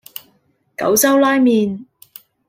[0.77, 1.85] 九州拉麵